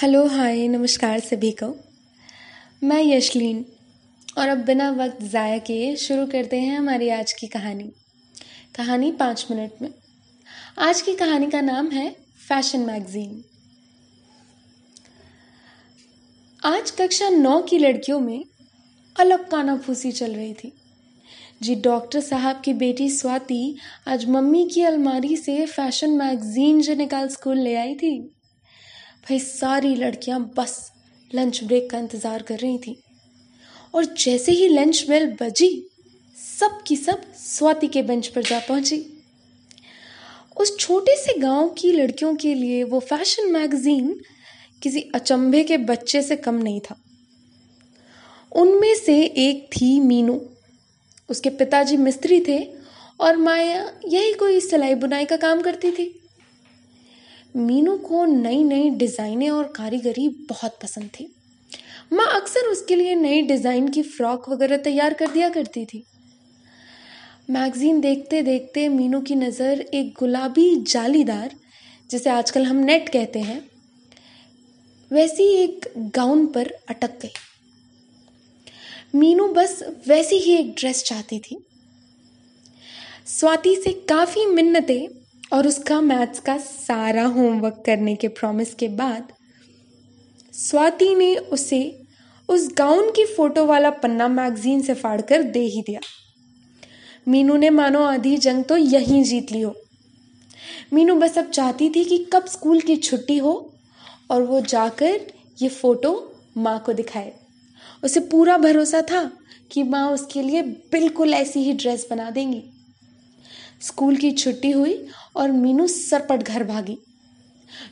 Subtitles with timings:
[0.00, 1.66] Hello, हाय, नमस्कार सभी को।
[2.82, 3.64] मैं यशलीन,
[4.38, 7.84] और अब बिना वक्त ज़ाया किए शुरू करते हैं हमारी आज की कहानी।
[8.76, 9.88] कहानी पाँच मिनट में।
[10.78, 12.10] आज की कहानी का नाम है
[12.48, 13.42] फ़ैशन मैगजीन।
[16.62, 18.44] आज कक्षा नौ की लड़कियों में
[19.16, 20.72] अलग कानाफूसी चल रही थी।
[21.62, 23.76] जी डॉक्टर साहब की बेटी स्वाति
[24.08, 28.16] आज मम्मी की अलमारी से फ़ैशन मैगजीन जो निकाल स्कूल ले आई थी
[29.26, 30.92] भाई, सारी लड़कियाँ बस
[31.30, 32.96] लंच ब्रेक का इंतज़ार कर रही थी।
[33.94, 35.68] और जैसे ही लंच बेल बजी
[36.36, 38.98] सब की सब स्वाति के बेंच पर जा पहुँची।
[40.56, 44.14] उस छोटे से गाँव की लड़कियों के लिए वो फ़ैशन मैगजीन
[44.82, 46.96] किसी अचंभे के बच्चे से कम नहीं था।
[48.52, 50.40] उनमें से एक थी मीनू।
[51.28, 52.58] उसके पिताजी मिस्त्री थे
[53.20, 56.25] और माया यही कोई सिलाई बुनाई का काम करती थी।
[57.56, 61.26] मीनू को नई नई डिज़ाइनें और कारीगरी बहुत पसंद थी।
[62.12, 66.02] माँ अक्सर उसके लिए नई डिज़ाइन की फ्रॉक वगैरह तैयार कर दिया करती थी।
[67.50, 71.50] मैगज़ीन देखते देखते मीनू की नज़र एक गुलाबी जालीदार,
[72.10, 73.60] जिसे आजकल हम नेट कहते हैं,
[75.10, 77.32] वैसी एक गाउन पर अटक गई।
[79.14, 81.58] मीनू बस वैसी ही एक ड्रेस चाहती थी।
[83.28, 85.06] स्वाति से काफ़ी मिन्नतें
[85.52, 89.32] और उसका मैथ्स का सारा होमवर्क करने के प्रॉमिस के बाद,
[90.52, 91.98] स्वाति ने उसे
[92.48, 96.00] उस गाउन की फ़ोटो वाला पन्ना मैगजीन से फाड़ कर दे ही दिया।
[97.28, 99.74] मीनू ने मानो आधी जंग तो यहीं जीत ली हो।
[100.92, 103.72] मीनू बस अब चाहती थी कि कब स्कूल की छुट्टी हो
[104.30, 105.20] और वो जाकर
[105.62, 106.12] ये फ़ोटो
[106.56, 107.32] माँ को दिखाए।
[108.04, 109.30] उसे पूरा भरोसा था
[109.72, 112.62] कि माँ उसके लिए बिल्कुल ऐसी ही ड्रेस बना देंगी।
[113.80, 116.98] स्कूल की छुट्टी हुई और मीनू सरपट घर भागी।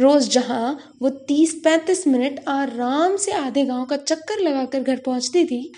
[0.00, 5.44] रोज जहाँ वो तीस पैंतीस मिनट आराम से आधे गाँव का चक्कर लगाकर घर पहुँचती
[5.44, 5.72] थी,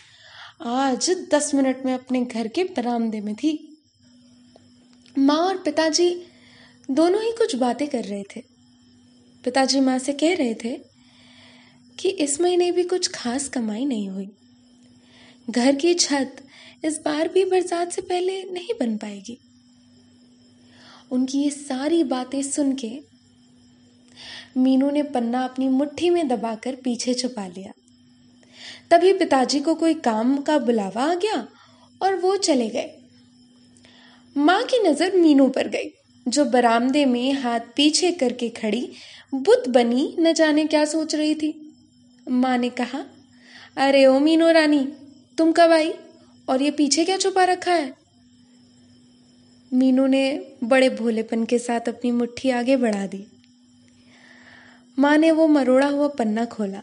[0.63, 3.59] आज दस मिनट में अपने घर के बरामदे में थी।
[5.19, 6.15] माँ और पिताजी
[6.91, 8.43] दोनों ही कुछ बातें कर रहे थे।
[9.45, 10.77] पिताजी माँ से कह रहे थे
[11.99, 14.29] कि इस महीने भी कुछ खास कमाई नहीं हुई।
[15.51, 16.37] घर की छत
[16.85, 19.39] इस बार भी बरसात से पहले नहीं बन पाएगी।
[21.11, 22.91] उनकी ये सारी बातें सुन के
[24.57, 27.73] मीनू ने पन्ना अपनी मुट्ठी में दबाकर पीछे छुपा लिया।
[28.91, 31.47] तभी पिताजी को कोई काम का बुलावा आ गया
[32.03, 32.91] और वो चले गए।
[34.37, 35.91] माँ की नज़र मीनू पर गई,
[36.27, 38.89] जो बरामदे में हाथ पीछे करके खड़ी
[39.35, 41.55] बुत बनी न जाने क्या सोच रही थी।
[42.27, 43.05] माँ ने कहा,
[43.77, 44.87] अरे ओ मीनू रानी,
[45.39, 45.93] तुम कब आई
[46.49, 48.00] और ये पीछे क्या छुपा रखा है?
[49.73, 50.23] मीनू ने
[50.65, 53.25] बड़े भोलेपन के साथ अपनी मुट्ठी आगे बढ़ा दी।
[54.99, 56.83] माँ ने वो मरोड़ा हुआ पन्ना खोला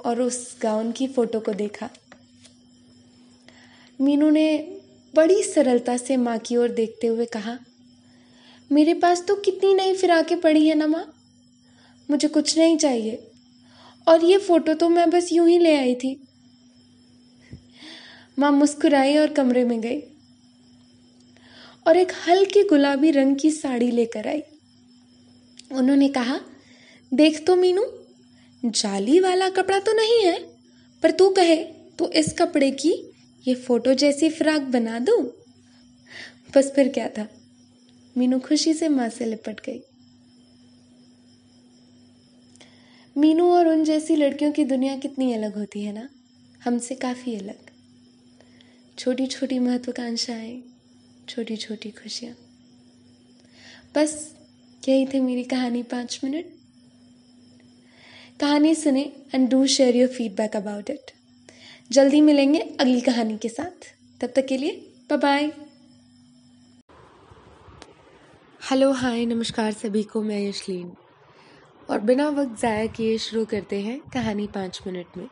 [0.00, 1.90] और उस गाउन की फ़ोटो को देखा।
[4.00, 4.78] मीनू ने
[5.14, 7.58] बड़ी सरलता से माँ की ओर देखते हुए कहा,
[8.70, 11.04] मेरे पास तो कितनी नई फिराकें पड़ी है ना माँ।
[12.10, 13.30] मुझे कुछ नहीं चाहिए।
[14.08, 16.18] और ये फ़ोटो तो मैं बस यूँ ही ले आई थी।
[18.38, 20.02] माँ मुस्कुराई और कमरे में गई।
[21.86, 24.42] और एक हल्की गुलाबी रंग की साड़ी लेकर आई।
[25.72, 26.40] उन्होंने कहा,
[27.12, 27.86] देख तो मीनू,
[28.62, 30.38] जाली वाला कपड़ा तो नहीं है,
[31.02, 31.56] पर तू कहे
[31.98, 32.92] तो इस कपड़े की
[33.44, 35.16] ये फ़ोटो जैसी फ्रॉक बना दो?
[36.56, 37.28] बस फिर क्या था,
[38.16, 39.80] मीनू खुशी से माँ से लिपट गई।
[43.16, 46.08] मीनू और उन जैसी लड़कियों की दुनिया कितनी अलग होती है ना?
[46.64, 47.70] हमसे काफ़ी अलग।
[48.98, 50.62] छोटी छोटी महत्वाकांक्षाएँ
[51.28, 52.34] छोटी छोटी खुशियाँ।
[53.94, 54.34] बस,
[54.82, 56.54] यही थी मेरी कहानी पाँच मिनट।
[58.40, 59.02] कहानी सुने
[59.34, 61.10] and do share your feedback about it
[61.90, 63.86] जल्दी मिलेंगे अगली कहानी के साथ।
[64.20, 64.70] तब तक के लिए
[65.10, 65.50] बाय बाय
[68.60, 70.92] हेलो हाय नमस्कार सभी को, मैं यशलीन।
[71.90, 75.26] और बिना वक्त ज़ाया किए शुरू करते हैं कहानी पाँच मिनट में।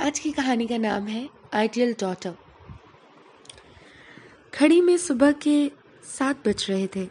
[0.00, 2.47] आज की कहानी का नाम है आइडियल डॉटर।
[4.58, 5.70] खड़ी में सुबह के
[6.18, 7.08] सात बज रहे थे।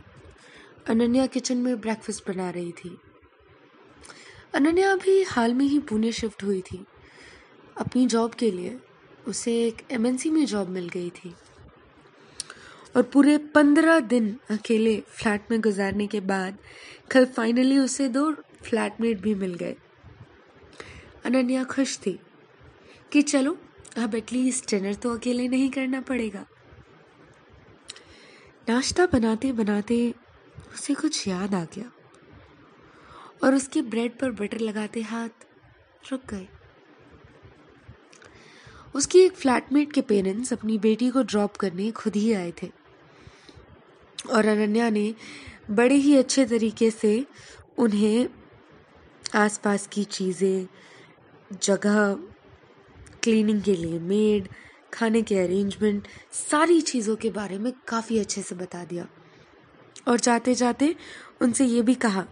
[0.88, 2.98] अनन्या किचन में ब्रेकफास्ट बना रही थी।
[4.54, 6.86] अनन्या अभी हाल में ही पुणे शिफ्ट हुई थी।
[7.78, 8.80] अपनी जॉब के लिए
[9.28, 11.36] उसे एक एमएनसी में जॉब मिल गई थी।
[12.96, 16.58] और पूरे पंद्रह दिन अकेले फ्लैट में गुजारने के बाद
[17.12, 18.34] कल फाइनली उसे दो
[18.64, 19.76] फ्लैटमेट भी मिल गए।
[21.26, 22.20] अनन्या खुश थी
[23.12, 23.58] कि चलो,
[23.98, 26.46] अब एटलीस्ट डिनर तो अकेले नहीं करना पड़ेगा।
[28.70, 30.16] नाश्ता बनाते बनाते
[30.74, 31.92] उसे कुछ याद आ गया।
[33.44, 35.30] और उसके ब्रेड पर बटर लगाते हाथ
[36.12, 36.48] रुक गए।
[38.96, 42.72] उसकी एक फ्लैटमेट के पेरेंट्स अपनी बेटी को ड्रॉप करने खुद ही आए थे।
[44.32, 45.16] और अनन्या ने
[45.72, 47.26] बड़े ही अच्छे तरीके से
[47.78, 48.30] उन्हें
[49.36, 50.68] आसपास की चीज़ें,
[51.64, 52.14] जगह,
[53.24, 54.48] क्लीनिंग के लिए मेड
[54.94, 59.08] खाने के अरेंजमेंट सारी चीज़ों के बारे में काफ़ी अच्छे से बता दिया।
[60.08, 60.96] और जाते जाते
[61.42, 62.26] उनसे ये भी कहा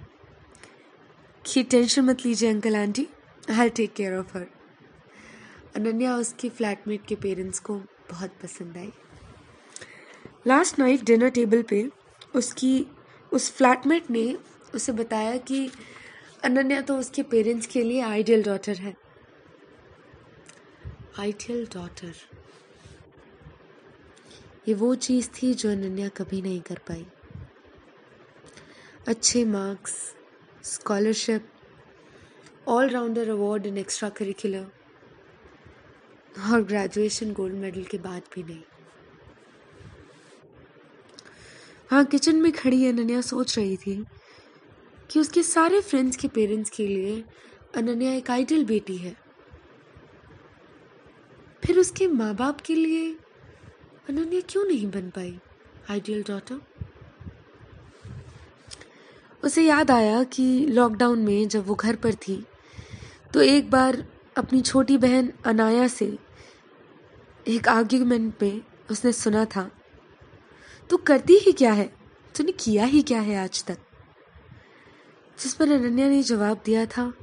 [1.45, 3.07] कि, टेंशन मत लीजिए uncle aunty
[3.51, 4.47] I take care of her
[5.75, 7.75] Ananya उसकी फ्लैटमेट के पेरेंट्स को
[8.11, 8.91] बहुत पसंद आई।
[10.47, 11.89] लास्ट नाइट डिनर टेबल पे
[12.35, 12.85] उसकी,
[13.33, 14.37] उस फ्लैटमेट ने
[14.75, 15.71] उसे बताया कि
[16.43, 18.95] अनन्या तो उसके पेरेंट्स के लिए आइडियल डॉटर है।
[21.19, 22.13] आइडियल डॉटर
[24.67, 27.05] ये वो चीज़ थी जो अनन्या कभी नहीं कर पाई।
[29.07, 29.93] अच्छे marks
[30.63, 31.47] scholarship
[32.67, 33.77] allrounder award in
[34.09, 34.65] extracurricular
[36.51, 38.63] और ग्रेजुएशन गोल्ड मेडल के बाद भी नहीं।
[41.89, 43.95] हाँ किचन में खड़ी अनन्या सोच रही थी
[45.11, 47.23] कि उसके सारे फ्रेंड्स के पेरेंट्स के लिए
[47.75, 49.15] अनन्या एक आइडल बेटी है।
[51.65, 53.15] फिर उसके माँ बाप के लिए
[54.09, 55.39] अनन्या क्यों नहीं बन पाई
[55.89, 56.59] आइडियल डॉटर
[59.43, 62.45] उसे याद आया कि लॉकडाउन में जब वो घर पर थी
[63.33, 64.05] तो एक बार
[64.37, 66.17] अपनी छोटी बहन अनाया से
[67.47, 68.61] एक आर्ग्यूमेंट पे
[68.91, 69.71] उसने सुना था,
[70.89, 71.85] तू करती ही क्या है?
[72.37, 73.77] तूने किया ही क्या है आज तक?
[75.39, 77.13] जिस पर अनन्या ने जवाब दिया था,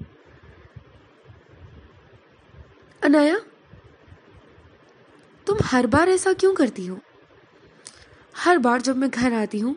[3.05, 3.40] अनाया
[5.52, 7.00] तुम हर बार ऐसा क्यों करती हो?
[8.37, 9.72] हर बार जब मैं घर आती हूँ,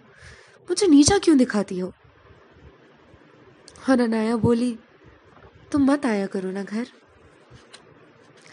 [0.70, 1.94] मुझे नीचा क्यों दिखाती हो?
[3.90, 4.80] और अनाया बोली,
[5.72, 6.88] तुम मत आया करो ना घर।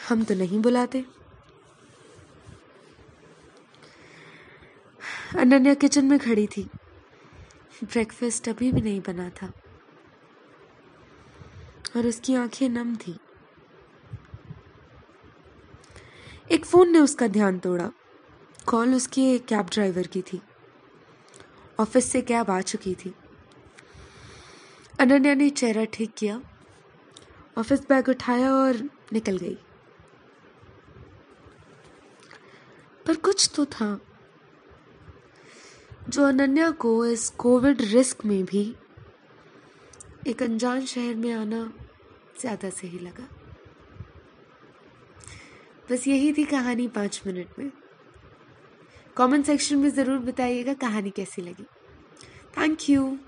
[0.09, 1.05] हम तो नहीं बुलाते।
[5.39, 6.63] अनन्या किचन में खड़ी थी।
[7.85, 9.53] ब्रेकफास्ट अभी भी नहीं बना था।
[11.97, 13.19] और उसकी आँखें नम थी।
[16.53, 17.91] एक फ़ोन ने उसका ध्यान तोड़ा।
[18.69, 20.41] कॉल उसके कैब ड्राइवर की थी।
[21.81, 23.13] ऑफ़िस से कैब आ चुकी थी।
[25.01, 26.41] अनन्या ने चेहरा ठीक किया,
[27.59, 28.83] ऑफ़िस बैग उठाया और
[29.13, 29.57] निकल गई।
[33.07, 33.99] पर कुछ तो था
[36.09, 38.75] जो अनन्या को इस कोविड रिस्क में भी
[40.27, 41.73] एक अनजान शहर में आना
[42.41, 43.29] ज़्यादा सही लगा।
[45.93, 47.71] बस यही थी कहानी पाँच मिनट में।
[49.17, 51.65] कमेंट सेक्शन में ज़रूर बताइएगा कहानी कैसी लगी।
[52.59, 53.19] Thank you